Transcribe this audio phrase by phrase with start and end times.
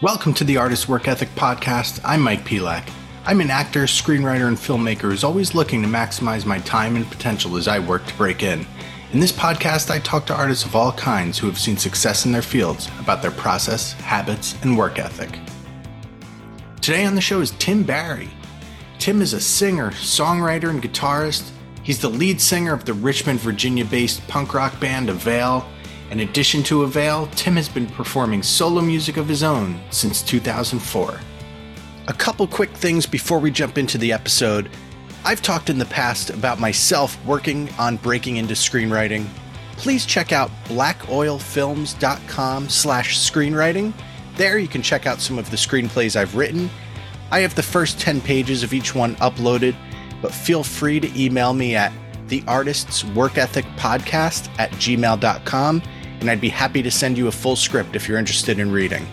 [0.00, 2.00] Welcome to the Artist Work Ethic Podcast.
[2.04, 2.88] I'm Mike Pelak.
[3.26, 7.56] I'm an actor, screenwriter, and filmmaker who's always looking to maximize my time and potential
[7.56, 8.64] as I work to break in.
[9.12, 12.32] In this podcast, I talk to artists of all kinds who have seen success in
[12.32, 15.38] their fields about their process, habits, and work ethic.
[16.80, 18.30] Today on the show is Tim Barry.
[18.98, 21.50] Tim is a singer, songwriter, and guitarist.
[21.84, 25.64] He's the lead singer of the Richmond, Virginia based punk rock band Avail.
[26.10, 31.20] In addition to Avail, Tim has been performing solo music of his own since 2004.
[32.08, 34.70] A couple quick things before we jump into the episode.
[35.24, 39.26] I've talked in the past about myself working on breaking into screenwriting.
[39.76, 43.92] Please check out blackoilfilms.com slash screenwriting.
[44.36, 46.68] There you can check out some of the screenplays I've written.
[47.30, 49.76] I have the first 10 pages of each one uploaded,
[50.22, 51.92] but feel free to email me at
[52.28, 55.82] the artist's work ethic podcast at gmail.com
[56.20, 59.06] and I'd be happy to send you a full script if you're interested in reading.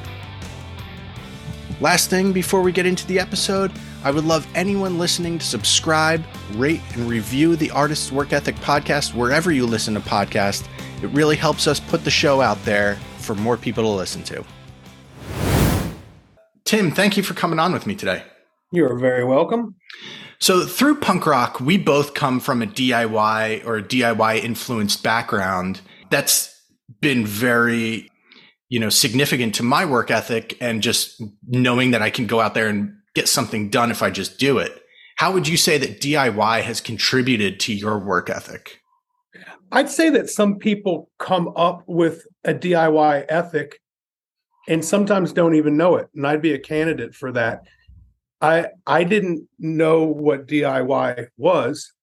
[1.81, 3.71] Last thing before we get into the episode,
[4.03, 9.13] I would love anyone listening to subscribe, rate, and review the Artist's Work Ethic podcast
[9.13, 10.67] wherever you listen to podcasts.
[11.03, 14.43] It really helps us put the show out there for more people to listen to.
[16.65, 18.23] Tim, thank you for coming on with me today.
[18.71, 19.75] You're very welcome.
[20.39, 25.79] So, through punk rock, we both come from a DIY or a DIY influenced background.
[26.09, 26.53] That's
[26.99, 28.09] been very
[28.69, 32.53] you know, significant to my work ethic and just knowing that I can go out
[32.53, 34.81] there and get something done if I just do it.
[35.17, 38.81] How would you say that DIY has contributed to your work ethic?
[39.71, 43.79] I'd say that some people come up with a DIY ethic
[44.67, 46.09] and sometimes don't even know it.
[46.15, 47.65] And I'd be a candidate for that.
[48.41, 51.93] I I didn't know what DIY was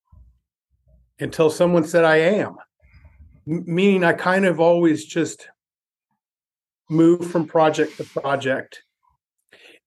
[1.20, 2.56] until someone said I am.
[3.44, 5.48] Meaning I kind of always just
[6.88, 8.82] moved from project to project,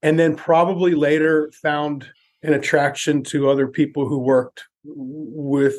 [0.01, 2.07] and then probably later found
[2.43, 5.75] an attraction to other people who worked with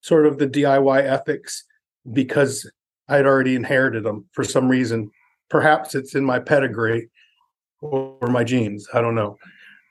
[0.00, 1.64] sort of the DIY ethics
[2.12, 2.70] because
[3.08, 5.10] I'd already inherited them for some reason.
[5.48, 7.08] Perhaps it's in my pedigree
[7.80, 8.88] or my genes.
[8.92, 9.38] I don't know.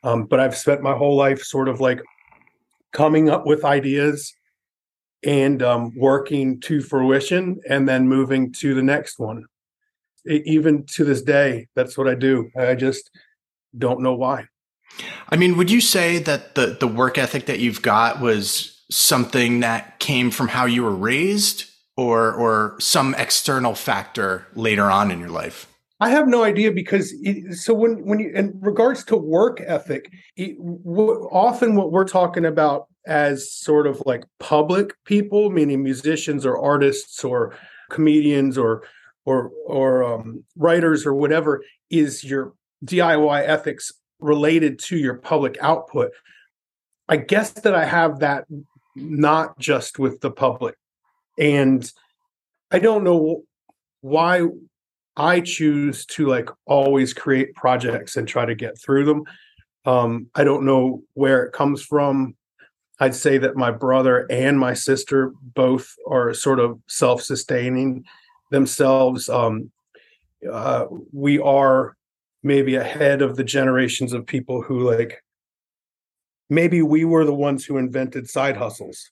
[0.04, 2.02] Um, but I've spent my whole life sort of like
[2.94, 4.34] coming up with ideas
[5.24, 9.46] and um, working to fruition and then moving to the next one
[10.28, 12.50] even to this day, that's what I do.
[12.58, 13.10] I just
[13.78, 14.46] don't know why.
[15.30, 19.60] I mean, would you say that the the work ethic that you've got was something
[19.60, 21.66] that came from how you were raised
[21.98, 25.68] or or some external factor later on in your life?
[26.00, 30.12] I have no idea because it, so when when you in regards to work ethic,
[30.36, 36.46] it, w- often what we're talking about as sort of like public people, meaning musicians
[36.46, 37.58] or artists or
[37.90, 38.84] comedians or
[39.26, 42.54] or or um, writers or whatever is your
[42.86, 46.12] DIY ethics related to your public output.
[47.10, 48.46] I guess that I have that
[48.96, 50.76] not just with the public,
[51.38, 51.90] and
[52.72, 53.44] I don't know
[54.02, 54.44] why
[55.16, 59.24] I choose to like always create projects and try to get through them.
[59.86, 62.36] Um, I don't know where it comes from.
[63.00, 68.06] I'd say that my brother and my sister both are sort of self-sustaining
[68.52, 69.30] themselves.
[69.30, 69.72] Um,
[70.52, 71.96] uh, we are
[72.44, 75.24] maybe ahead of the generations of people who like
[76.50, 79.12] maybe we were the ones who invented side hustles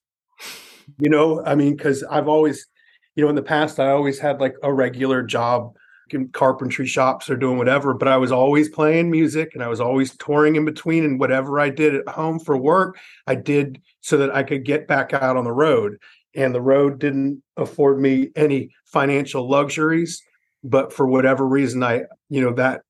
[1.00, 2.68] you know i mean because i've always
[3.16, 5.76] you know in the past i always had like a regular job.
[6.12, 9.82] In carpentry shops or doing whatever but i was always playing music and i was
[9.82, 14.16] always touring in between and whatever i did at home for work i did so
[14.18, 15.98] that i could get back out on the road.
[16.36, 20.22] And the road didn't afford me any financial luxuries
[20.64, 22.84] but for whatever reason i you know that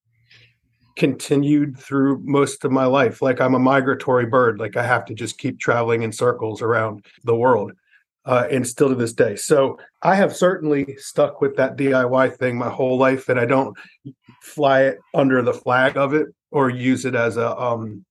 [0.97, 3.21] continued through most of my life.
[3.21, 4.59] Like i'm a migratory bird.
[4.59, 7.71] Like i have to just keep traveling in circles around the world
[8.25, 12.57] uh, and still to this day so i have certainly stuck with that diy thing
[12.57, 13.77] my whole life and i don't
[14.41, 18.03] fly it under the flag of it or use it as a um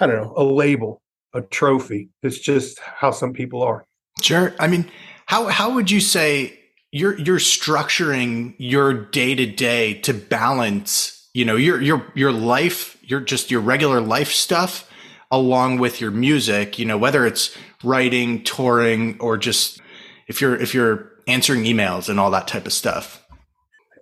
[0.00, 1.00] i don't know a label
[1.32, 3.84] a trophy it's just how some people are
[4.22, 4.54] Sure.
[4.58, 4.90] I mean,
[5.26, 6.58] how how would you say
[6.92, 12.96] you're you're structuring your day to day to balance, you know, your your your life,
[13.02, 14.90] your just your regular life stuff
[15.36, 19.80] along with your music, you know, whether it's writing, touring, or just
[20.26, 23.24] if you're if you're answering emails and all that type of stuff?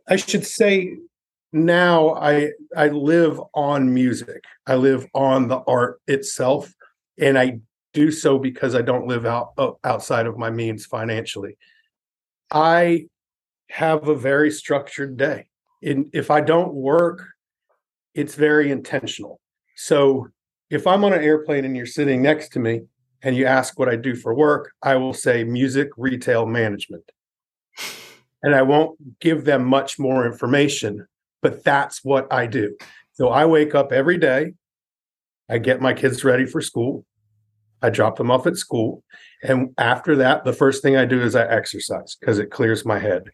[0.09, 0.97] I should say
[1.53, 4.45] now I I live on music.
[4.67, 6.73] I live on the art itself,
[7.19, 7.61] and I
[7.93, 9.53] do so because I don't live out
[9.85, 11.57] outside of my means financially.
[12.51, 13.07] I
[13.71, 15.47] have a very structured day.
[15.83, 17.25] And if I don't work,
[18.15, 19.41] it's very intentional.
[19.77, 20.29] So
[20.73, 22.81] if I'm on an airplane and you're sitting next to me
[23.21, 27.05] and you ask what I do for work, I will say music retail management.
[28.45, 31.07] And I won't give them much more information,
[31.43, 32.77] but that's what I do.
[33.13, 34.55] So I wake up every day,
[35.49, 37.07] I get my kids ready for school,
[37.83, 39.05] I drop them off at school.
[39.45, 42.99] And after that, the first thing I do is I exercise because it clears my
[42.99, 43.31] head.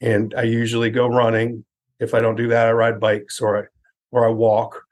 [0.00, 1.64] And I usually go running.
[2.00, 3.62] If I don't do that, I ride bikes or I
[4.10, 4.82] or I walk.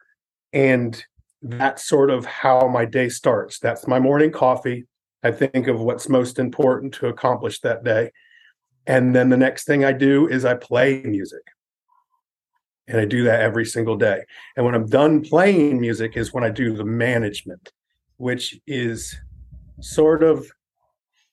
[0.53, 1.05] And
[1.43, 3.59] that's sort of how my day starts.
[3.59, 4.87] That's my morning coffee.
[5.23, 8.13] I think of what's most important to accomplish that day.
[8.87, 11.43] And then the next thing I do is I play music.
[12.89, 14.23] And I do that every single day.
[14.57, 17.73] And when I'm done playing music is when I do the management
[18.17, 19.17] which is
[19.81, 20.51] sort of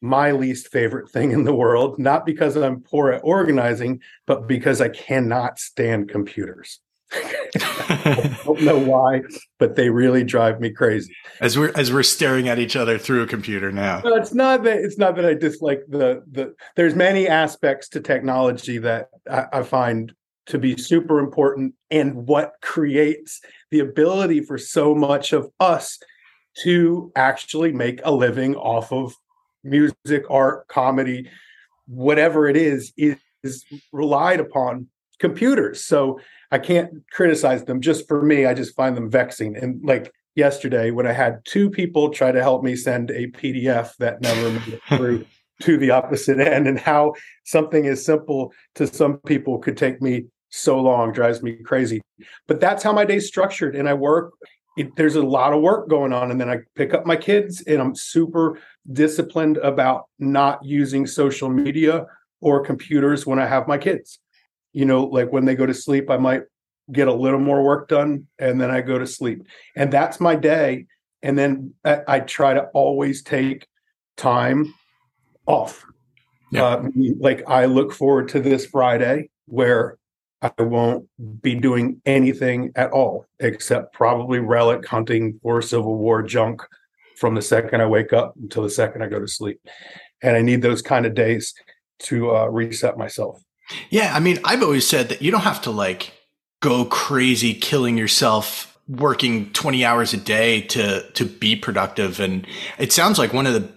[0.01, 4.81] my least favorite thing in the world, not because I'm poor at organizing, but because
[4.81, 6.79] I cannot stand computers.
[7.15, 9.21] I don't know why,
[9.59, 11.15] but they really drive me crazy.
[11.39, 14.01] As we're as we're staring at each other through a computer now.
[14.03, 16.55] No, it's not that it's not that I dislike the the.
[16.75, 20.13] There's many aspects to technology that I, I find
[20.47, 25.99] to be super important, and what creates the ability for so much of us
[26.63, 29.15] to actually make a living off of
[29.63, 31.29] music, art, comedy,
[31.87, 34.87] whatever it is, is, is relied upon
[35.19, 35.83] computers.
[35.83, 36.19] So
[36.51, 38.45] I can't criticize them just for me.
[38.45, 39.55] I just find them vexing.
[39.55, 43.95] And like yesterday, when I had two people try to help me send a PDF
[43.97, 45.25] that never made it through
[45.61, 47.13] to the opposite end, and how
[47.45, 52.01] something as simple to some people could take me so long drives me crazy.
[52.47, 53.75] But that's how my day's structured.
[53.75, 54.33] And I work
[54.77, 57.61] it, there's a lot of work going on and then i pick up my kids
[57.61, 58.59] and i'm super
[58.91, 62.05] disciplined about not using social media
[62.41, 64.19] or computers when i have my kids
[64.73, 66.43] you know like when they go to sleep i might
[66.91, 70.35] get a little more work done and then i go to sleep and that's my
[70.35, 70.85] day
[71.21, 73.67] and then i, I try to always take
[74.17, 74.73] time
[75.45, 75.85] off
[76.51, 76.65] yeah.
[76.65, 76.89] uh,
[77.19, 79.97] like i look forward to this friday where
[80.43, 81.07] I won't
[81.41, 86.61] be doing anything at all except probably relic hunting for Civil War junk
[87.17, 89.61] from the second I wake up until the second I go to sleep.
[90.21, 91.53] And I need those kind of days
[91.99, 93.41] to uh, reset myself.
[93.89, 94.13] Yeah.
[94.15, 96.13] I mean, I've always said that you don't have to like
[96.61, 102.45] go crazy killing yourself working 20 hours a day to to be productive and
[102.77, 103.71] it sounds like one of the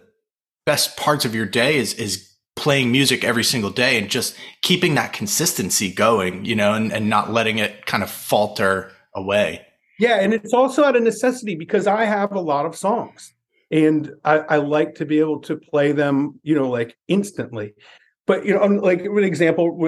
[0.64, 4.94] best parts of your day is is playing music every single day and just keeping
[4.94, 9.64] that consistency going, you know, and, and not letting it kind of falter away.
[10.00, 10.16] Yeah.
[10.16, 13.32] And it's also out of necessity because I have a lot of songs
[13.70, 17.74] and I, I like to be able to play them, you know, like instantly.
[18.26, 19.78] But you know, I'm like an example,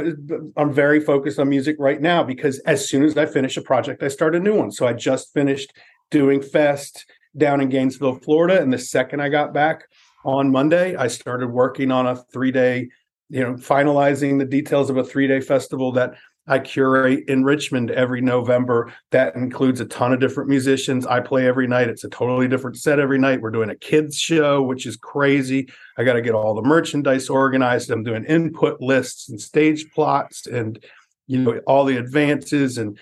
[0.56, 4.02] I'm very focused on music right now because as soon as I finish a project,
[4.02, 4.70] I start a new one.
[4.70, 5.72] So I just finished
[6.10, 7.04] doing Fest
[7.36, 9.84] down in Gainesville, Florida, and the second I got back,
[10.24, 10.96] on Monday.
[10.96, 12.88] I started working on a three day,
[13.28, 16.14] you know, finalizing the details of a three day festival that
[16.48, 18.92] I curate in Richmond every November.
[19.10, 21.06] That includes a ton of different musicians.
[21.06, 21.88] I play every night.
[21.88, 23.40] It's a totally different set every night.
[23.40, 25.68] We're doing a kids show, which is crazy.
[25.98, 27.90] I got to get all the merchandise organized.
[27.90, 30.82] I'm doing input lists and stage plots and
[31.26, 32.98] you know all the advances and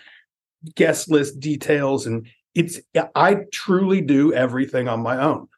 [0.74, 2.26] guest list details and
[2.56, 2.80] it's
[3.14, 5.48] I truly do everything on my own.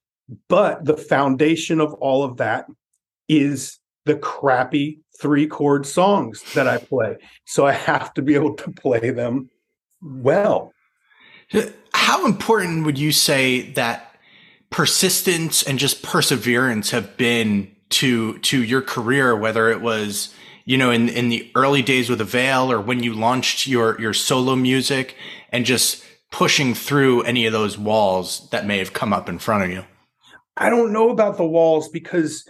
[0.49, 2.66] But the foundation of all of that
[3.28, 3.78] is
[4.09, 7.17] the crappy three chord songs that I play.
[7.45, 9.50] So I have to be able to play them
[10.03, 10.73] well.
[11.93, 14.17] How important would you say that
[14.71, 20.35] persistence and just perseverance have been to to your career whether it was
[20.67, 24.12] you know in in the early days with Avail or when you launched your your
[24.12, 25.17] solo music
[25.53, 29.65] and just pushing through any of those walls that may have come up in front
[29.65, 29.83] of you
[30.59, 32.47] I don't know about the walls because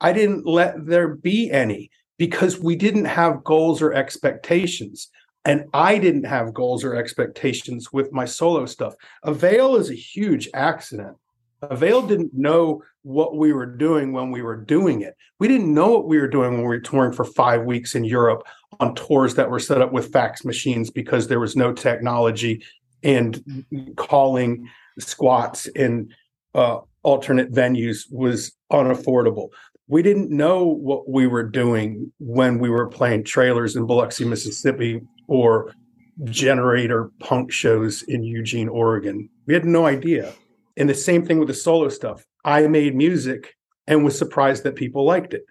[0.00, 5.08] I didn't let there be any because we didn't have goals or expectations.
[5.44, 8.94] And I didn't have goals or expectations with my solo stuff.
[9.22, 11.16] Avail is a huge accident.
[11.62, 15.16] Avail didn't know what we were doing when we were doing it.
[15.38, 18.04] We didn't know what we were doing when we were touring for five weeks in
[18.04, 18.42] Europe
[18.78, 22.62] on tours that were set up with fax machines because there was no technology
[23.02, 23.64] and
[23.96, 26.12] calling squats and
[26.54, 29.48] uh, alternate venues was unaffordable.
[29.90, 35.00] We didn't know what we were doing when we were playing trailers in Biloxi, Mississippi,
[35.26, 35.74] or
[36.22, 39.28] generator punk shows in Eugene, Oregon.
[39.46, 40.32] We had no idea.
[40.76, 42.24] And the same thing with the solo stuff.
[42.44, 43.56] I made music
[43.88, 45.42] and was surprised that people liked it.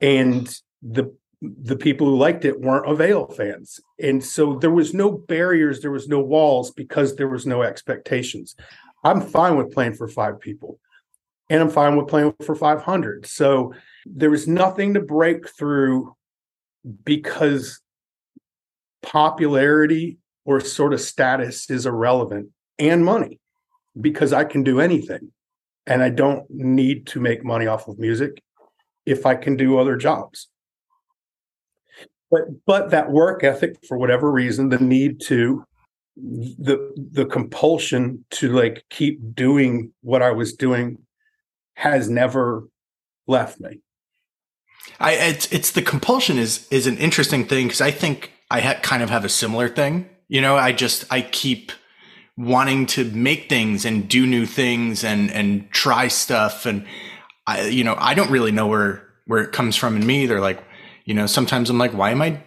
[0.00, 0.48] And
[0.80, 3.78] the the people who liked it weren't Avail fans.
[4.00, 8.56] And so there was no barriers, there was no walls because there was no expectations.
[9.04, 10.78] I'm fine with playing for five people
[11.50, 13.26] and I'm fine with playing for 500.
[13.26, 13.74] So
[14.06, 16.14] there was nothing to break through
[17.04, 17.80] because
[19.02, 23.40] popularity or sort of status is irrelevant and money
[24.00, 25.32] because I can do anything
[25.86, 28.42] and I don't need to make money off of music
[29.06, 30.48] if I can do other jobs.
[32.30, 35.64] But but that work ethic for whatever reason the need to
[36.16, 40.98] the the compulsion to like keep doing what I was doing
[41.74, 42.68] has never
[43.26, 43.80] left me.
[45.00, 48.80] I it's it's the compulsion is is an interesting thing because I think I ha-
[48.82, 50.08] kind of have a similar thing.
[50.28, 51.72] You know, I just I keep
[52.36, 56.84] wanting to make things and do new things and and try stuff and
[57.46, 60.26] I you know I don't really know where where it comes from in me.
[60.26, 60.62] They're like
[61.04, 62.42] you know sometimes I'm like why am I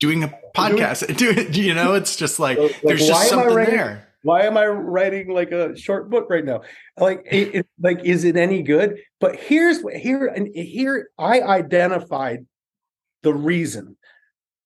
[0.00, 1.16] doing a podcast?
[1.52, 1.60] Do.
[1.60, 5.50] You know, it's just like, like there's just something there why am I writing like
[5.52, 6.62] a short book right now?
[6.98, 8.98] Like, it, it, like, is it any good?
[9.18, 12.46] But here's what here and here I identified
[13.22, 13.96] the reason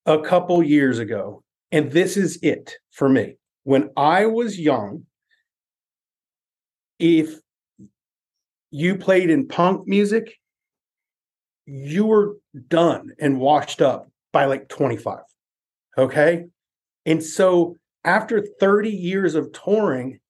[0.07, 1.43] a couple years ago,
[1.73, 3.37] and this is it for me.
[3.63, 5.07] When I was young,
[6.99, 7.35] if
[8.71, 10.37] you played in punk music,
[11.67, 12.37] you were
[12.69, 15.21] done and washed up by like 25.
[15.97, 16.47] Okay.
[17.07, 20.21] And so after 30 years of touring,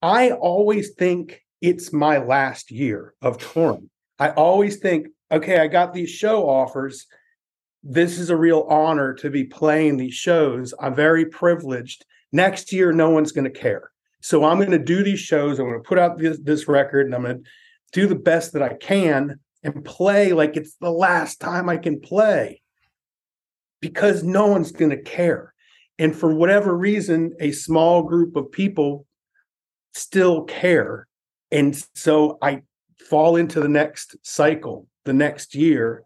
[0.00, 3.88] I always think it's my last year of touring.
[4.18, 7.06] I always think, okay, I got these show offers.
[7.84, 10.74] This is a real honor to be playing these shows.
[10.80, 12.04] I'm very privileged.
[12.32, 13.90] Next year, no one's going to care.
[14.20, 15.58] So I'm going to do these shows.
[15.58, 17.50] I'm going to put out this, this record and I'm going to
[17.92, 22.00] do the best that I can and play like it's the last time I can
[22.00, 22.62] play
[23.80, 25.51] because no one's going to care.
[26.02, 29.06] And for whatever reason, a small group of people
[29.94, 31.06] still care.
[31.52, 32.62] And so I
[33.08, 36.02] fall into the next cycle, the next year,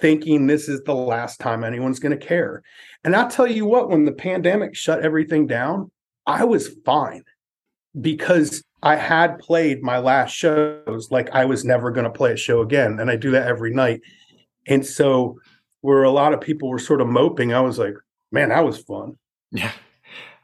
[0.00, 2.62] thinking this is the last time anyone's going to care.
[3.04, 5.90] And I'll tell you what, when the pandemic shut everything down,
[6.26, 7.24] I was fine
[8.00, 12.36] because I had played my last shows like I was never going to play a
[12.38, 12.98] show again.
[12.98, 14.00] And I do that every night.
[14.66, 15.38] And so,
[15.82, 17.96] where a lot of people were sort of moping, I was like,
[18.32, 19.18] man, that was fun.
[19.50, 19.72] Yeah.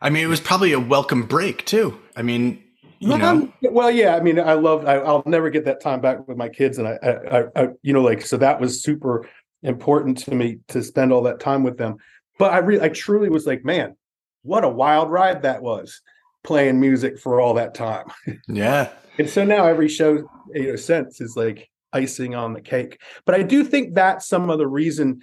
[0.00, 1.98] I mean, it was probably a welcome break too.
[2.14, 2.62] I mean,
[3.00, 3.52] you well, know.
[3.62, 4.16] well, yeah.
[4.16, 4.84] I mean, I love.
[4.84, 7.92] I, will never get that time back with my kids, and I, I, I, you
[7.92, 9.28] know, like so that was super
[9.62, 11.96] important to me to spend all that time with them.
[12.38, 13.96] But I really, I truly was like, man,
[14.42, 16.00] what a wild ride that was,
[16.44, 18.06] playing music for all that time.
[18.48, 18.90] Yeah.
[19.18, 23.00] and so now every show, you know, sense is like icing on the cake.
[23.24, 25.20] But I do think that's some of the reason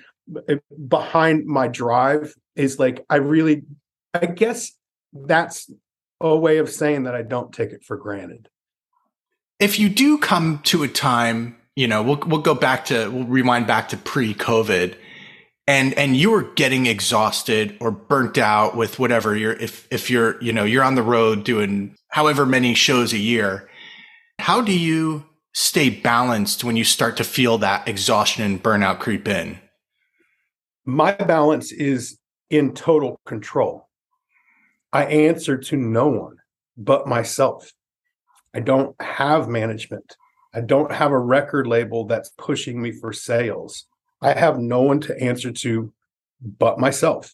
[0.87, 3.63] behind my drive is like I really
[4.13, 4.71] I guess
[5.13, 5.69] that's
[6.21, 8.49] a way of saying that I don't take it for granted.
[9.59, 13.25] If you do come to a time, you know, we'll we'll go back to we'll
[13.25, 14.95] rewind back to pre-COVID
[15.67, 20.41] and and you were getting exhausted or burnt out with whatever you're if if you're,
[20.41, 23.69] you know, you're on the road doing however many shows a year,
[24.39, 29.27] how do you stay balanced when you start to feel that exhaustion and burnout creep
[29.27, 29.59] in?
[30.85, 33.89] My balance is in total control.
[34.93, 36.37] I answer to no one
[36.77, 37.71] but myself.
[38.53, 40.15] I don't have management.
[40.53, 43.85] I don't have a record label that's pushing me for sales.
[44.21, 45.91] I have no one to answer to
[46.41, 47.33] but myself.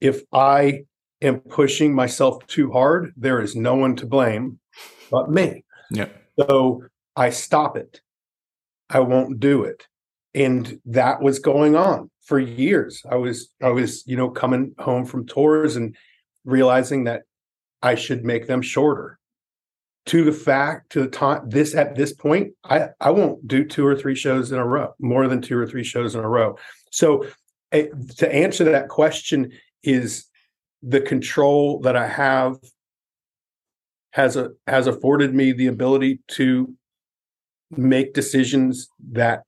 [0.00, 0.84] If I
[1.20, 4.60] am pushing myself too hard, there is no one to blame
[5.10, 5.64] but me.
[5.90, 6.08] Yeah.
[6.38, 6.84] So
[7.16, 8.00] I stop it.
[8.88, 9.86] I won't do it.
[10.34, 13.02] And that was going on for years.
[13.10, 15.96] I was I was, you know, coming home from tours and
[16.44, 17.22] realizing that
[17.82, 19.18] I should make them shorter.
[20.06, 23.86] To the fact, to the time this at this point, I I won't do two
[23.86, 26.56] or three shows in a row, more than two or three shows in a row.
[26.90, 27.26] So
[27.72, 27.82] uh,
[28.18, 30.26] to answer that question is
[30.82, 32.56] the control that I have
[34.10, 36.74] has a has afforded me the ability to
[37.70, 39.44] make decisions that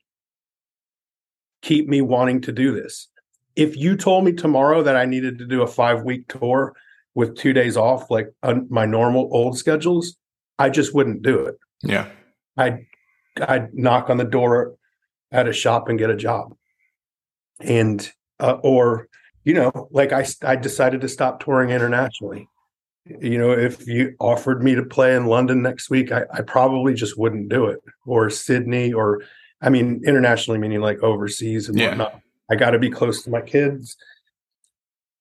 [1.64, 3.09] keep me wanting to do this.
[3.56, 6.76] If you told me tomorrow that I needed to do a five week tour
[7.14, 10.16] with two days off, like on my normal old schedules,
[10.59, 11.56] I just wouldn't do it.
[11.83, 12.09] Yeah.
[12.56, 12.85] I'd,
[13.40, 14.75] I'd knock on the door
[15.33, 16.54] at a shop and get a job.
[17.61, 19.09] And, uh, or
[19.44, 22.49] you know, like I, I decided to stop touring internationally.
[23.06, 26.94] You know, if you offered me to play in London next week, I, I probably
[26.94, 29.23] just wouldn't do it, or Sydney, or
[29.64, 31.88] I mean, internationally, meaning like overseas and yeah.
[31.88, 32.21] whatnot.
[32.50, 33.97] I got to be close to my kids.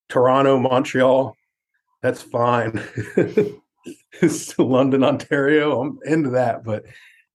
[0.10, 1.36] Toronto, Montreal,
[2.02, 2.84] that's fine.
[4.58, 6.66] London, Ontario, I'm into that.
[6.66, 6.84] But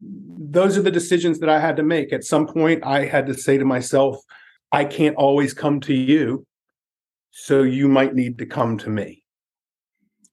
[0.01, 2.13] those are the decisions that I had to make.
[2.13, 4.19] At some point, I had to say to myself,
[4.71, 6.47] I can't always come to you.
[7.31, 9.25] So you might need to come to me.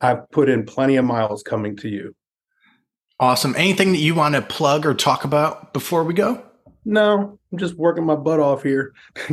[0.01, 2.15] I've put in plenty of miles coming to you.
[3.17, 3.55] Awesome.
[3.58, 6.45] Anything that you want to plug or talk about before we go?
[6.86, 8.94] No, I'm just working my butt off here.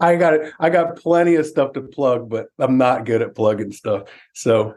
[0.00, 0.52] I got it.
[0.58, 4.04] I got plenty of stuff to plug, but I'm not good at plugging stuff.
[4.32, 4.74] So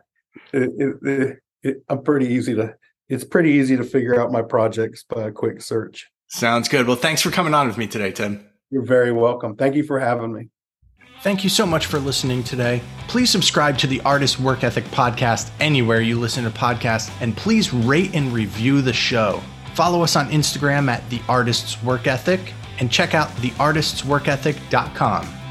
[0.51, 2.75] it, it, it, I'm pretty easy to.
[3.09, 6.09] It's pretty easy to figure out my projects by a quick search.
[6.27, 6.87] Sounds good.
[6.87, 8.49] Well, thanks for coming on with me today, Tim.
[8.71, 9.55] You're very welcome.
[9.55, 10.49] Thank you for having me.
[11.21, 12.81] Thank you so much for listening today.
[13.07, 17.73] Please subscribe to the Artist Work Ethic podcast anywhere you listen to podcasts, and please
[17.73, 19.41] rate and review the show.
[19.73, 25.42] Follow us on Instagram at The Artist's Work Ethic and check out theartistsworkethic.com.